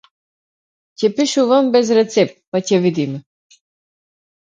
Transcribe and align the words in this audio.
Ќе 1.01 1.09
пишувам 1.19 1.69
без 1.75 1.91
рецепт, 1.97 2.33
па 2.55 2.61
ќе 2.71 2.81
видиме. 2.87 3.21